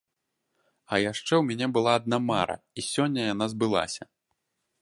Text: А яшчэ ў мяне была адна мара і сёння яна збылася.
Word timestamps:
А 0.95 0.97
яшчэ 1.03 1.27
ў 1.37 1.41
мяне 1.49 1.67
была 1.77 1.91
адна 1.99 2.17
мара 2.31 2.57
і 2.77 2.81
сёння 2.93 3.21
яна 3.33 3.45
збылася. 3.53 4.03